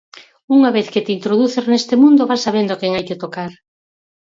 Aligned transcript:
"Unha 0.55 0.73
vez 0.77 0.87
que 0.93 1.03
te 1.05 1.11
introduces 1.17 1.65
neste 1.71 1.95
mundo 2.03 2.29
vas 2.29 2.43
sabendo 2.45 2.71
a 2.73 2.79
quen 2.79 2.91
hai 2.93 3.05
que 3.09 3.21
tocar." 3.23 3.51